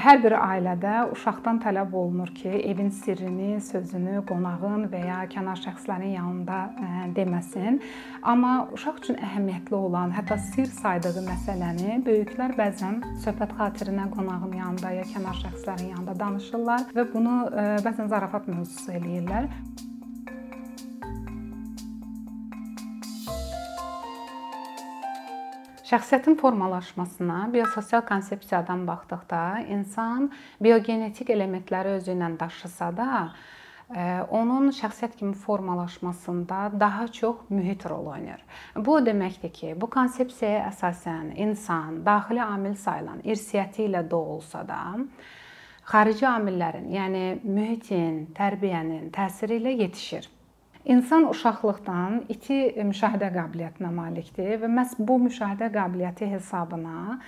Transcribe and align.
Hər 0.00 0.16
bir 0.22 0.32
ailədə 0.32 0.92
uşaqdan 1.12 1.58
tələb 1.60 1.90
olunur 1.92 2.30
ki, 2.32 2.48
evin 2.70 2.88
sirrini, 2.94 3.58
sözünü 3.60 4.22
qonağın 4.30 4.86
və 4.88 5.02
ya 5.04 5.18
kənar 5.28 5.60
şəxslərin 5.60 6.14
yanında 6.14 6.60
deməsin. 7.18 7.76
Amma 8.32 8.54
uşaq 8.72 9.02
üçün 9.02 9.20
əhəmiyyətli 9.20 9.76
olan, 9.76 10.14
hətta 10.16 10.38
sir 10.46 10.72
saydığı 10.78 11.20
məsələni 11.26 12.00
böyüklər 12.08 12.56
bəzən 12.56 13.02
söhbət 13.26 13.52
xatirinə 13.60 14.08
qonağın 14.16 14.56
yanında 14.62 14.94
ya 15.02 15.04
kənar 15.12 15.36
şəxslərin 15.42 15.92
yanında 15.92 16.16
danışırlar 16.24 16.88
və 16.96 17.06
bunu 17.12 17.36
bəzən 17.84 18.08
zarafat 18.08 18.48
mövzusu 18.48 18.96
eləyirlər. 18.96 19.52
Şəxsiyyətin 25.90 26.36
formalaşmasına 26.38 27.36
biososial 27.52 28.02
konsepsiyadan 28.06 28.84
baxdıqda 28.86 29.40
insan 29.74 30.28
biogenetik 30.62 31.32
elementləri 31.34 31.96
özü 31.96 32.14
ilə 32.14 32.28
daşısa 32.40 32.90
da, 32.96 33.08
e, 33.96 34.04
onun 34.30 34.70
şəxsiyyət 34.76 35.16
kimi 35.18 35.34
formalaşmasında 35.34 36.60
daha 36.80 37.08
çox 37.08 37.42
mühit 37.48 37.86
rol 37.90 38.06
oynayır. 38.06 38.44
Bu 38.76 38.94
o 38.94 39.02
deməkdir 39.10 39.52
ki, 39.58 39.74
bu 39.80 39.90
konsepsiyaya 39.90 40.68
əsasən 40.68 41.34
insan 41.48 42.04
daxili 42.06 42.42
amil 42.46 42.78
sayılan 42.86 43.26
irsiyyəti 43.26 43.88
ilə 43.90 44.06
doğulsa 44.10 44.62
da, 44.68 44.82
xarici 45.90 46.26
amillərin, 46.36 46.86
yəni 47.00 47.24
mühitin, 47.42 48.28
tərbiyənin 48.38 49.10
təsiri 49.10 49.58
ilə 49.58 49.74
yetişir. 49.82 50.30
İnsan 50.84 51.26
uşaqlıqdan 51.28 52.22
iti 52.32 52.56
müşahidə 52.88 53.28
qabiliyyətinə 53.34 53.90
malikdir 53.92 54.54
və 54.62 54.68
məhz 54.78 54.94
bu 54.96 55.18
müşahidə 55.26 55.68
qabiliyyəti 55.74 56.28
hesabına 56.30 57.18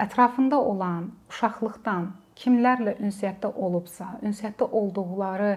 ətrafında 0.00 0.56
olan 0.56 1.10
uşaqlıqdan 1.28 2.06
kimlərlə 2.40 2.94
ünsiyyətdə 3.04 3.50
olubsa, 3.66 4.08
ünsiyyətdə 4.24 4.70
olduqları 4.80 5.50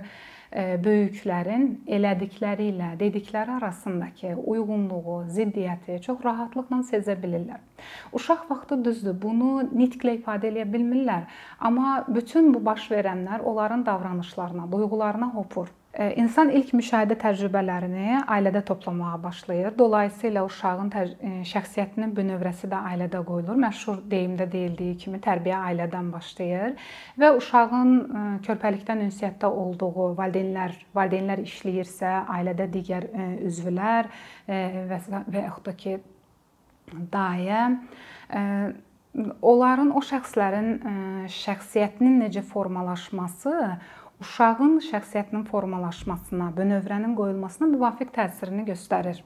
e, 0.51 0.75
böyüklərin 0.83 1.65
elədikləri 1.87 2.67
ilə 2.73 2.91
dedikləri 2.99 3.55
arasındakı 3.61 4.35
uyğunluğu, 4.43 5.17
ziddiyyəti 5.39 6.01
çox 6.03 6.19
rahatlıqla 6.27 6.83
sezə 6.91 7.15
bilirlər. 7.23 7.63
Uşaq 8.11 8.45
vaxtı 8.51 8.83
düzdür, 8.83 9.15
bunu 9.23 9.69
nitqlə 9.71 10.19
ifadə 10.19 10.51
edə 10.51 10.67
bilmirlər, 10.75 11.25
amma 11.59 12.03
bütün 12.11 12.51
bu 12.53 12.65
baş 12.65 12.91
verənlər 12.91 13.39
onların 13.39 13.85
davranışlarına, 13.85 14.71
duyğularına 14.71 15.35
hopur. 15.39 15.71
İnsan 15.97 16.51
ilk 16.53 16.75
müşahidə 16.77 17.15
təcrübələrini 17.17 18.19
ailədə 18.29 18.61
toplamağa 18.67 19.15
başlayır. 19.23 19.71
Dolayısıyla 19.79 20.43
uşağın 20.45 20.91
şəxsiyyətinin 21.49 22.13
bünövrəsi 22.13 22.69
də 22.69 22.83
ailədə 22.91 23.23
qoyulur. 23.25 23.57
Məşhur 23.57 24.03
deyimdə 24.11 24.45
deyildiyi 24.51 24.97
kimi 25.01 25.17
tərbiyə 25.25 25.57
ailədən 25.71 26.11
başlayır 26.13 26.77
və 27.17 27.31
uşağın 27.39 27.97
körpəlikdən 28.45 29.01
ünsiyyətdə 29.07 29.49
olduğu 29.49 29.89
valideynlər, 30.19 30.77
valideynlər 30.93 31.41
işləyirsə, 31.47 32.13
ailədə 32.29 32.69
digər 32.77 33.09
üzvlər 33.49 34.13
və 34.47 35.01
və 35.09 35.47
yaxud 35.47 35.65
da 35.65 35.77
ki 35.81 35.97
dayə 37.09 37.63
onların 39.41 39.95
o 39.97 40.01
şəxslərin 40.05 40.75
şəxsiyyətinin 41.33 42.21
necə 42.27 42.45
formalaşması 42.45 43.53
uşağın 44.21 44.79
şəxsiyyətinin 44.81 45.43
formalaşmasına, 45.45 46.51
bünövrənin 46.57 47.13
qoyulmasına 47.17 47.67
müvafiq 47.73 48.09
təsirini 48.15 48.65
göstərir. 48.69 49.19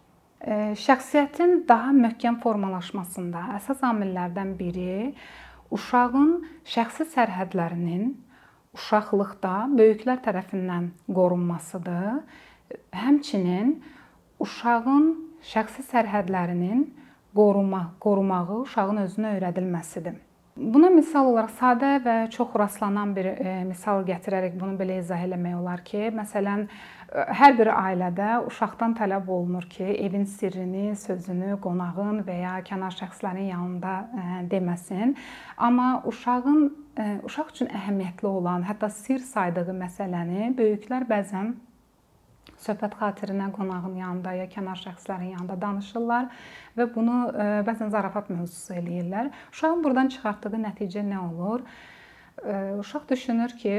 Şəxsiyyətin 0.86 1.68
daha 1.70 1.94
möhkəm 1.96 2.40
formalaşmasında 2.44 3.44
əsas 3.60 3.84
amillərdən 3.88 4.56
biri 4.60 5.14
uşağın 5.72 6.32
şəxsi 6.76 7.08
sərhədlərinin 7.14 8.10
uşaqlıqda 8.76 9.54
böyüklər 9.78 10.24
tərəfindən 10.26 10.90
qorunmasıdır. 11.08 12.24
Həmçinin 12.96 13.78
uşağın 14.40 15.08
şəxsi 15.54 15.86
sərhədlərinin 15.92 16.84
qoruma, 17.36 17.84
qorumağı 18.04 18.62
uşağın 18.66 19.06
özünə 19.06 19.38
öyrədilməsidir. 19.38 20.20
Buna 20.62 20.92
misal 20.94 21.26
olaraq 21.32 21.56
sadə 21.58 21.96
və 22.06 22.16
çox 22.30 22.52
rastlanan 22.60 23.16
bir 23.16 23.32
e, 23.32 23.54
misal 23.66 24.04
gətirərək 24.06 24.60
bunu 24.60 24.76
belə 24.78 25.00
izah 25.02 25.24
eləmək 25.26 25.56
olar 25.58 25.82
ki, 25.88 26.12
məsələn, 26.14 26.68
e, 26.68 27.24
hər 27.40 27.56
bir 27.58 27.72
ailədə 27.74 28.28
uşaqdan 28.46 28.94
tələb 29.00 29.32
olunur 29.34 29.66
ki, 29.72 29.88
evin 30.06 30.28
sirrini, 30.30 30.92
sözünü 31.02 31.56
qonağın 31.64 32.22
və 32.28 32.38
ya 32.44 32.54
kənar 32.68 32.94
şəxslərin 33.00 33.50
yanında 33.50 33.96
e, 34.06 34.28
deməsin. 34.54 35.16
Amma 35.58 35.90
uşağın 36.12 36.62
uşaq 37.26 37.56
üçün 37.56 37.74
əhəmiyyətli 37.82 38.30
olan, 38.30 38.68
hətta 38.68 38.92
sir 38.94 39.24
saydığı 39.32 39.74
məsələni 39.82 40.54
böyüklər 40.62 41.10
bəzən 41.10 41.56
söhbət 42.62 42.96
xatirinə 43.00 43.50
qonağın 43.56 43.96
yanında 44.00 44.34
ya 44.40 44.48
kənar 44.52 44.80
şəxslərin 44.82 45.34
yanında 45.36 45.58
danışırlar 45.62 46.28
və 46.78 46.88
bunu 46.96 47.18
e, 47.32 47.48
bəzən 47.68 47.92
zarafat 47.94 48.30
mövzusu 48.34 48.76
eləyirlər. 48.80 49.32
Uşağın 49.54 49.84
burdan 49.84 50.12
çıxartdığı 50.14 50.62
nəticə 50.66 51.04
nə 51.08 51.20
olur? 51.26 51.66
E, 52.46 52.56
uşaq 52.82 53.10
düşünür 53.10 53.58
ki, 53.64 53.76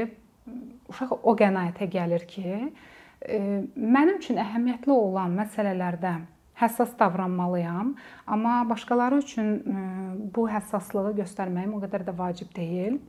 uşaq 0.91 1.15
o 1.23 1.35
qənaətə 1.39 1.87
gəlir 1.95 2.27
ki, 2.27 2.59
e, 3.21 3.39
mənim 3.77 4.19
üçün 4.19 4.41
əhəmiyyətli 4.43 4.95
olan 4.95 5.35
məsələlərdə 5.39 6.17
həssas 6.59 6.91
davranmalıyam, 6.99 7.95
amma 8.27 8.61
başqaları 8.69 9.17
üçün 9.23 9.55
bu 10.35 10.45
həssaslığı 10.51 11.15
göstərməyim 11.23 11.73
o 11.73 11.81
qədər 11.81 12.05
də 12.05 12.13
vacib 12.17 12.51
deyil 12.55 12.99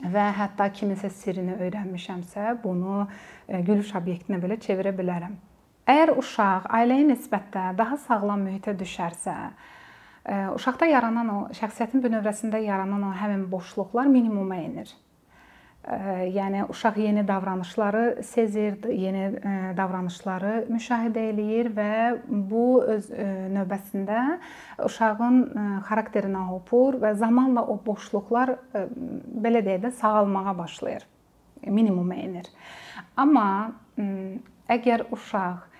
və 0.00 0.24
hətta 0.38 0.66
kiminsə 0.74 1.10
sirrini 1.12 1.54
öyrənmişəmsə, 1.62 2.56
bunu 2.64 3.04
e, 3.04 3.60
gülüş 3.62 3.94
obyektinə 4.00 4.40
belə 4.42 4.58
çevirə 4.60 4.94
bilərəm. 4.96 5.36
Əgər 5.90 6.14
uşaq 6.18 6.68
ailəyə 6.72 7.06
nisbətdə 7.12 7.70
daha 7.78 7.98
sağlam 8.06 8.46
mühitə 8.48 8.74
düşərsə, 8.80 9.36
e, 10.24 10.36
uşaqda 10.56 10.88
yaranan 10.90 11.30
o 11.30 11.38
şəxsiyyətin 11.54 12.04
bünövrəsində 12.04 12.60
yaranan 12.64 13.10
o 13.10 13.14
həmin 13.20 13.46
boşluqlar 13.52 14.10
minimuma 14.10 14.56
enir 14.64 14.92
yəni 15.84 16.64
uşaq 16.72 16.96
yeni 16.96 17.28
davranışları 17.28 18.22
sezir, 18.24 18.78
yeni 18.88 19.26
davranışları 19.76 20.64
müşahidə 20.72 21.26
eləyir 21.32 21.68
və 21.76 21.90
bu 22.28 22.82
öz 22.94 23.10
növbəsində 23.52 24.22
uşağın 24.86 25.42
xarakterinə 25.88 26.46
hopur 26.48 26.96
və 27.02 27.12
zamanla 27.20 27.66
o 27.68 27.76
boşluqlar 27.84 28.56
belə 29.44 29.64
deyək 29.66 29.84
də 29.84 29.92
sağalmağa 30.00 30.56
başlayır. 30.58 31.04
Minimuma 31.66 32.14
enir. 32.14 32.48
Amma 33.16 33.72
əgər 34.68 35.06
uşaq 35.12 35.73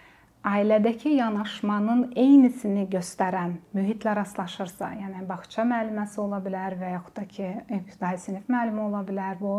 ailədəki 0.44 1.15
yanaşmanın 1.16 2.10
eynisini 2.21 2.84
göstərən 2.93 3.56
mühitlə 3.77 4.12
rastlaşırsa, 4.19 4.91
yəni 5.00 5.25
bağça 5.28 5.65
müəlliməsi 5.69 6.21
ola 6.21 6.41
bilər 6.44 6.77
və 6.81 6.91
yaxud 6.94 7.16
da 7.16 7.25
ki, 7.28 7.49
ibtidai 7.78 8.15
sinif 8.21 8.50
müəllimi 8.53 8.82
ola 8.84 9.00
bilər 9.09 9.38
bu, 9.41 9.55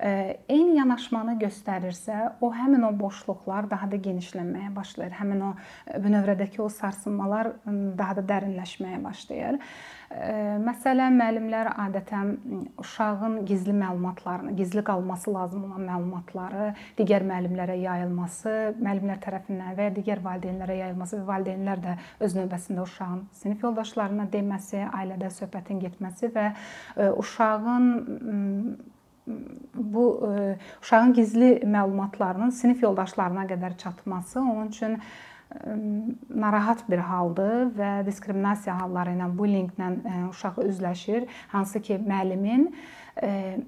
e, 0.00 0.10
eyni 0.48 0.76
yanaşmanı 0.78 1.38
göstərirsə, 1.40 2.18
o 2.44 2.52
həmin 2.52 2.84
o 2.88 2.92
boşluqlar 3.00 3.70
daha 3.70 3.88
da 3.90 4.00
genişlənməyə 4.08 4.74
başlayır. 4.76 5.16
Həmin 5.22 5.46
o 5.48 5.54
bünövrədəki 6.04 6.60
o 6.62 6.68
sarsılmalar 6.72 7.54
daha 7.98 8.20
da 8.20 8.26
dərinləşməyə 8.34 9.00
başlayır. 9.04 9.62
Məsələn, 10.08 11.18
müəllimlər 11.20 11.68
adətən 11.84 12.30
uşağın 12.80 13.44
gizli 13.46 13.74
məlumatlarını, 13.76 14.54
gizli 14.56 14.80
qalması 14.84 15.34
lazım 15.34 15.66
olan 15.66 15.84
məlumatları 15.84 16.70
digər 16.96 17.26
müəllimlərə 17.28 17.76
yayılması, 17.82 18.54
müəllimlər 18.80 19.20
tərəfindən 19.20 19.76
və 19.76 19.90
ya 19.90 19.92
digər 19.98 20.24
valideynlərə 20.24 20.78
yayılması 20.80 21.20
və 21.20 21.26
valideynlər 21.28 21.84
də 21.84 21.98
öz 22.24 22.36
növbəsində 22.40 22.86
uşağın 22.88 23.20
sinif 23.42 23.62
yoldaşlarına 23.68 24.30
deməsi, 24.32 24.80
ailədə 24.88 25.28
söhbətin 25.42 25.84
getməsi 25.84 26.32
və 26.32 26.46
uşağın 27.20 27.86
bu 29.74 30.04
uşağın 30.80 31.12
gizli 31.12 31.50
məlumatlarının 31.68 32.50
sinif 32.50 32.82
yoldaşlarına 32.82 33.44
qədər 33.52 33.76
çatması. 33.76 34.40
Onun 34.40 34.72
üçün 34.72 34.96
narahat 36.28 36.82
bir 36.90 37.00
haldır 37.08 37.70
və 37.76 37.90
diskriminasiya 38.06 38.74
halları 38.82 39.14
ilə, 39.16 39.28
bullyinglə 39.38 39.90
uşaq 40.28 40.60
üzləşir, 40.64 41.28
hansı 41.52 41.80
ki, 41.80 42.00
müəllimin 42.04 42.68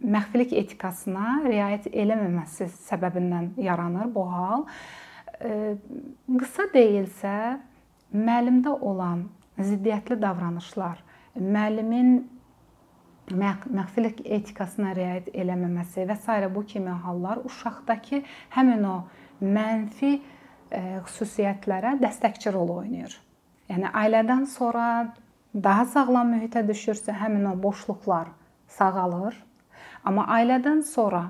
məxfilik 0.05 0.53
etikasına 0.61 1.41
riayət 1.47 1.88
eləməməsi 1.91 2.69
səbəbindən 2.91 3.55
yaranır 3.65 4.11
bu 4.15 4.27
hal. 4.31 4.67
Qısa 5.41 6.69
deyilsə, 6.75 7.37
müəllimdə 8.12 8.75
olan 8.77 9.25
ziddiyyətli 9.59 10.21
davranışlar, 10.21 11.00
müəllimin 11.41 12.21
məxfilik 13.31 14.21
etikasına 14.27 14.93
riayət 14.99 15.32
eləməməsi 15.32 16.05
və 16.09 16.17
s. 16.19 16.55
bu 16.55 16.65
kimi 16.67 16.91
hallar 16.91 17.41
uşaqdakı 17.44 18.23
həmin 18.50 18.85
o 18.85 18.97
mənfi 19.41 20.21
xüsusiyyətlərə 20.70 21.96
dəstəkçi 22.02 22.52
rol 22.55 22.70
oynayır. 22.78 23.19
Yəni 23.70 23.93
ailədən 23.93 24.46
sonra 24.50 24.87
daha 25.55 25.84
sağlam 25.90 26.34
mühitə 26.34 26.64
düşürsə, 26.67 27.14
həmin 27.22 27.46
o 27.52 27.55
boşluqlar 27.62 28.32
sağalır 28.70 29.38
Amma 30.05 30.25
ailədən 30.38 30.81
sonra 30.87 31.26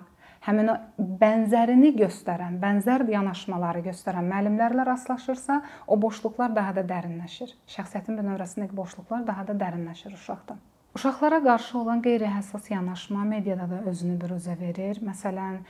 həmin 0.46 0.70
o 0.72 0.76
bənzərini 1.20 1.90
göstərən, 1.98 2.58
bənzər 2.62 3.04
yanaşmaları 3.10 3.82
göstərən 3.90 4.28
müəllimlərlə 4.30 4.86
rastlaşırsa, 4.88 5.60
o 5.86 5.98
boşluqlar 6.00 6.54
daha 6.56 6.76
da 6.78 6.84
dərinləşir. 6.86 7.52
Şəxsiyyətin 7.74 8.18
bünövrəsindəki 8.20 8.76
boşluqlar 8.76 9.26
daha 9.26 9.46
da 9.50 9.56
dərinləşir 9.64 10.14
uşaqda. 10.16 10.56
Uşaqlara 10.96 11.42
qarşı 11.44 11.78
olan 11.78 12.00
qeyri-həssas 12.02 12.70
yanaşma 12.72 13.24
mediada 13.24 13.68
da 13.70 13.82
özünü 13.90 14.16
büruzə 14.22 14.56
verir. 14.58 15.02
Məsələn, 15.06 15.60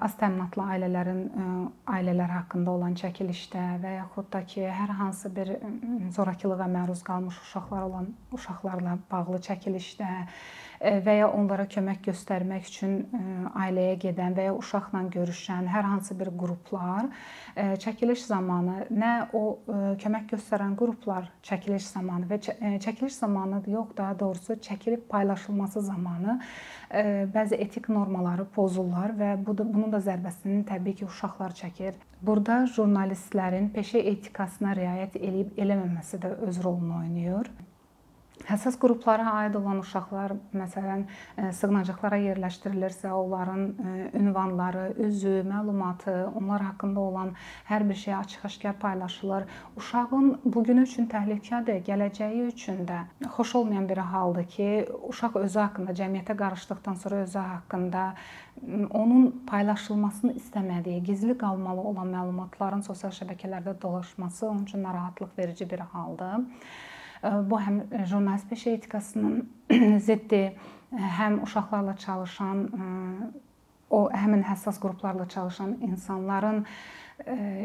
az 0.00 0.14
təminatlı 0.20 0.64
ailələrin 0.74 1.20
ailələr 1.92 2.30
haqqında 2.38 2.72
olan 2.72 2.94
çəkilişdə 2.96 3.64
və 3.82 3.94
yaxud 3.98 4.30
da 4.32 4.40
ki, 4.48 4.64
hər 4.64 4.94
hansı 4.96 5.30
bir 5.36 5.52
zorakılığa 6.16 6.68
məruz 6.72 7.02
qalmış 7.04 7.36
uşaqlar 7.44 7.84
olan 7.88 8.08
uşaqlarla 8.32 8.96
bağlı 9.10 9.42
çəkilişdə 9.48 10.08
və 10.82 11.14
ya 11.20 11.28
onlara 11.30 11.68
kömək 11.70 12.00
göstərmək 12.08 12.68
üçün 12.68 12.96
ailəyə 13.54 13.94
gedən 14.02 14.34
və 14.34 14.48
ya 14.48 14.54
uşaqla 14.56 15.04
görüşən 15.14 15.68
hər 15.70 15.86
hansı 15.86 16.16
bir 16.18 16.32
qruplar 16.38 17.08
çəkiliş 17.56 18.26
zamanı 18.26 18.88
nə 18.90 19.12
o 19.36 19.42
kömək 20.02 20.32
göstərən 20.34 20.74
qruplar 20.78 21.30
çəkiliş 21.46 21.86
zamanı 21.94 22.28
və 22.30 22.40
çəkiliş 22.82 23.18
zamanı 23.22 23.62
yox, 23.70 23.96
daha 23.96 24.18
doğrusu 24.18 24.58
çəkilib 24.66 25.06
paylaşılması 25.08 25.80
zamanı 25.80 26.40
bəzi 27.34 27.60
etik 27.62 27.88
normaları 27.88 28.44
pozurlar 28.44 29.14
və 29.18 29.34
bu 29.46 29.56
da 29.58 29.66
bunun 29.74 29.92
da 29.92 30.02
zərbəsini 30.02 30.64
təbii 30.68 30.98
ki, 30.98 31.06
uşaqlar 31.06 31.54
çəkir. 31.56 31.94
Burada 32.22 32.62
jurnalistlərin 32.74 33.70
peşə 33.74 34.02
etikasına 34.12 34.74
riayət 34.78 35.18
eləyib 35.18 35.58
eləməməsi 35.58 36.20
də 36.22 36.36
öz 36.46 36.64
rolunu 36.64 36.98
oynayır. 37.00 37.50
Həssas 38.48 38.74
qruplara 38.80 39.30
aid 39.38 39.54
olan 39.54 39.78
uşaqlar, 39.82 40.32
məsələn, 40.56 41.04
e, 41.38 41.50
sığınacaqlara 41.54 42.18
yerləşdirilirsə, 42.24 43.12
onların 43.14 43.62
e, 43.62 44.10
ünvanları, 44.18 44.86
üzü, 45.06 45.34
məlumatı, 45.46 46.14
onlar 46.40 46.64
haqqında 46.66 47.00
olan 47.00 47.30
hər 47.68 47.86
bir 47.88 47.94
şey 47.94 48.14
açıq-aşkar 48.14 48.78
paylaşılır. 48.82 49.44
Uşağın 49.76 50.40
bu 50.44 50.64
gün 50.64 50.82
üçün 50.82 51.06
təhlükədir, 51.12 51.84
gələcəyi 51.86 52.48
üçün 52.48 52.82
də 52.88 53.04
xoş 53.36 53.54
olmayan 53.60 53.88
bir 53.88 54.02
haldır 54.12 54.44
ki, 54.56 54.68
uşaq 55.08 55.38
özü 55.44 55.60
haqqında, 55.60 55.94
cəmiyyətə 56.02 56.36
qarışdıqdan 56.36 56.94
sonra 56.94 57.22
özü 57.26 57.38
haqqında 57.38 58.14
onun 58.90 59.44
paylaşılmasını 59.46 60.34
istəmədiyi, 60.38 61.02
gizli 61.04 61.38
qalmalı 61.38 61.80
olan 61.80 62.10
məlumatların 62.16 62.82
sosial 62.82 63.14
şəbəkələrdə 63.14 63.80
dolaşması 63.82 64.48
onun 64.48 64.64
üçün 64.64 64.82
narahatlıq 64.82 65.38
verici 65.38 65.70
bir 65.70 65.78
haldır. 65.78 66.46
Bu 67.22 67.58
həm 67.62 67.82
jurnalist 68.10 68.48
peşə 68.50 68.76
etikasının 68.78 69.42
ziddi, 70.08 70.42
həm 71.18 71.42
uşaqlarla 71.46 71.94
çalışan, 72.02 72.64
o 73.90 74.00
həmin 74.10 74.42
həssas 74.48 74.80
qruplarla 74.82 75.28
çalışan 75.28 75.76
insanların 75.86 76.64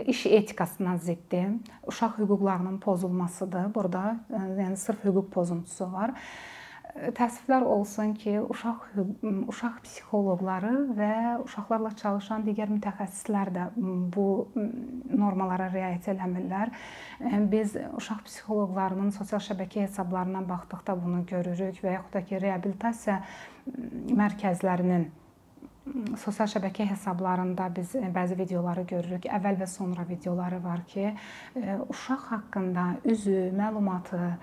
iş 0.06 0.26
etikasına 0.26 0.98
ziddir. 0.98 1.56
Uşaq 1.88 2.20
hüquqlarının 2.20 2.78
pozulmasıdır. 2.80 3.74
Burada 3.76 4.20
yəni 4.32 4.76
sırf 4.76 5.06
hüquq 5.06 5.30
pozuntusu 5.34 5.92
var 5.94 6.14
təəssüflər 7.18 7.66
olsun 7.68 8.14
ki, 8.18 8.34
uşaq 8.42 8.86
uşaq 9.52 9.76
psixoloqları 9.86 10.72
və 10.98 11.12
uşaqlarla 11.44 11.92
çalışan 12.00 12.46
digər 12.48 12.72
mütəxəssislər 12.74 13.52
də 13.54 13.68
bu 14.16 14.26
normalara 15.12 15.70
riayət 15.74 16.10
eləmirlər. 16.14 16.74
Biz 17.52 17.78
uşaq 18.00 18.24
psixoloqlarının 18.30 19.14
sosial 19.16 19.44
şəbəkə 19.50 19.86
hesablarına 19.86 20.42
baxdıqda 20.50 20.98
bunu 21.04 21.24
görürük 21.30 21.84
və 21.86 21.98
yaxud 22.00 22.18
da 22.18 22.24
ki, 22.26 22.42
reabilitasiya 22.42 23.22
mərkəzlərinin 24.18 25.10
sosial 26.20 26.50
şəbəkə 26.52 26.88
hesablarında 26.90 27.70
biz 27.76 27.94
bəzi 28.16 28.36
videoları 28.40 28.84
görürük. 28.90 29.28
Əvvəl 29.38 29.62
və 29.62 29.68
sonra 29.72 30.08
videoları 30.10 30.64
var 30.64 30.82
ki, 30.90 31.14
uşaq 31.88 32.26
haqqında 32.32 32.88
üzü, 33.06 33.52
məlumatı 33.56 34.34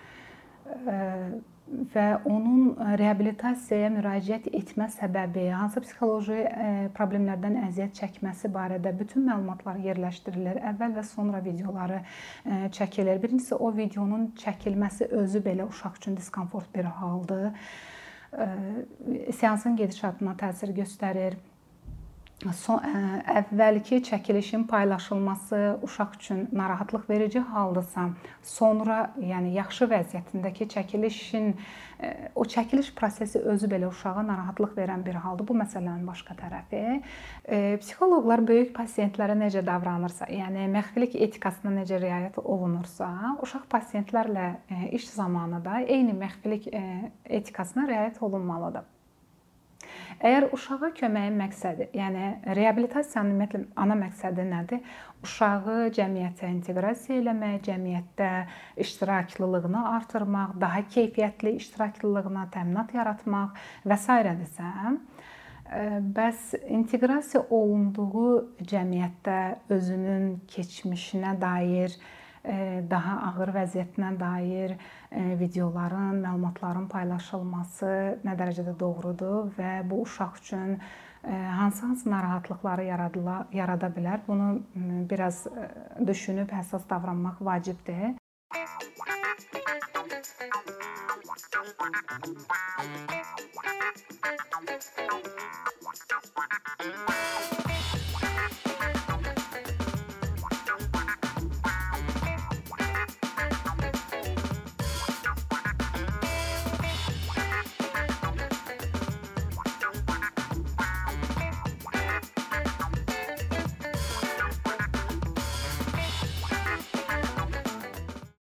və 1.65 2.07
onun 2.29 2.75
e, 2.75 2.97
reabilitasiyaya 3.01 3.89
müraciət 3.95 4.51
etmə 4.53 4.89
səbəbi, 4.93 5.47
hansı 5.57 5.81
psixoloji 5.85 6.37
e, 6.45 6.67
problemlərdən 6.97 7.57
əziyyət 7.69 7.97
çəkməsi 8.01 8.51
barədə 8.53 8.93
bütün 8.99 9.25
məlumatlar 9.29 9.81
yerləşdirilir. 9.85 10.61
Əvvəl 10.73 10.99
və 10.99 11.07
sonra 11.09 11.41
videoları 11.45 12.03
e, 12.03 12.61
çəkilir. 12.77 13.23
Birincisi 13.23 13.57
o 13.57 13.73
videonun 13.77 14.31
çəkilməsi 14.41 15.09
özü 15.23 15.43
belə 15.47 15.69
uşaq 15.71 15.99
üçün 16.03 16.17
diskomfort 16.21 16.71
bir 16.75 16.91
haldır. 17.01 17.51
Seansın 19.31 19.77
gedişatına 19.79 20.33
təsir 20.41 20.73
göstərir 20.75 21.37
son 22.52 22.81
əvvəlki 23.41 24.02
çəkilişin 24.05 24.67
paylaşılması 24.67 25.79
uşaq 25.82 26.14
üçün 26.17 26.49
narahatlıq 26.52 27.08
verici 27.11 27.41
haldısa, 27.41 28.08
sonra, 28.43 29.14
yəni 29.20 29.55
yaxşı 29.56 29.88
vəziyyətindəki 29.88 30.69
çəkilişin 30.75 31.55
o 32.35 32.44
çəkiliş 32.44 32.94
prosesi 32.94 33.38
özü 33.38 33.69
belə 33.73 33.88
uşağa 33.88 34.26
narahatlıq 34.26 34.76
verən 34.76 35.05
bir 35.06 35.14
haldır. 35.14 35.49
Bu 35.49 35.56
məsələnin 35.56 36.06
başqa 36.06 36.37
tərəfi. 36.37 37.02
Psixoloqlar 37.81 38.44
böyük 38.46 38.75
pasientlərə 38.76 39.38
necə 39.41 39.64
davranırsa, 39.67 40.29
yəni 40.29 40.69
məxfilik 40.75 41.17
etikasına 41.17 41.81
necə 41.81 42.00
riayət 42.02 42.41
olunursa, 42.44 43.37
uşaq 43.43 43.69
pasientlərlə 43.73 44.50
iş 44.93 45.08
zamanı 45.11 45.64
da 45.64 45.81
eyni 45.81 46.12
məxfilik 46.19 46.69
etikasına 47.25 47.88
riayət 47.88 48.20
olunmalıdır. 48.20 48.94
Əgər 50.23 50.47
uşağa 50.55 50.91
köməyin 50.99 51.35
məqsədi, 51.39 51.89
yəni 51.97 52.29
reabilitasiyanın 52.57 53.35
ümumiyyətlə 53.35 53.61
ana 53.83 53.97
məqsədi 53.99 54.47
nədir? 54.51 54.83
Uşağı 55.25 55.91
cəmiyyətə 55.97 56.51
inteqrasiya 56.53 57.21
eləmək, 57.23 57.61
cəmiyyətdə 57.69 58.31
iştiraklılığını 58.85 59.85
artırmaq, 59.95 60.57
daha 60.61 60.83
keyfiyyətli 60.95 61.57
iştiraklılığına 61.61 62.49
təminat 62.55 62.95
yaratmaq 62.95 63.63
və 63.85 63.99
s.dirsə, 63.99 64.73
bəs 66.17 66.51
inteqrasiya 66.69 67.47
olunduğu 67.51 68.35
cəmiyyətdə 68.71 69.39
özünün 69.75 70.29
keçmişinə 70.55 71.35
dair 71.41 71.97
daha 72.91 73.14
ağır 73.31 73.55
vəziyyətinə 73.55 74.11
dair 74.20 74.75
videoların, 75.41 76.20
məlumatların 76.25 76.89
paylaşılması 76.93 77.93
nə 78.27 78.34
dərəcədə 78.41 78.74
doğrudur 78.81 79.55
və 79.58 79.79
bu 79.91 80.03
uşaq 80.05 80.36
üçün 80.43 80.77
hansı-hansı 81.24 82.10
narahatlıqları 82.10 82.84
yaradıla, 82.84 83.46
yarada 83.53 83.89
bilər? 83.96 84.20
Bunu 84.29 84.63
biraz 85.10 85.46
düşünüb 86.06 86.53
həssas 86.53 86.84
davranmaq 86.91 87.41
vacibdir. 87.41 88.15